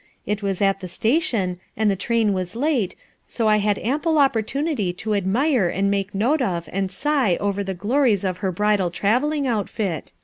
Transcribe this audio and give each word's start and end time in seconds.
It 0.25 0.41
was 0.41 0.63
at 0.63 0.79
the 0.79 0.87
station 0.87 1.59
and 1.77 1.91
the 1.91 1.95
train 1.95 2.33
was 2.33 2.55
late, 2.55 2.95
fo 3.27 3.45
I 3.47 3.57
had 3.57 3.77
ample 3.77 4.17
opportunity 4.17 4.91
to 4.93 5.13
admire 5.13 5.69
ami 5.71 5.81
make 5.89 6.15
note 6.15 6.41
of 6.41 6.67
and 6.73 6.89
figh 6.89 7.37
over 7.39 7.63
the 7.63 7.75
glories 7.75 8.23
of 8.23 8.37
her 8.37 8.51
bridal 8.51 8.89
travelling 8.89 9.45
outfit. 9.45 10.11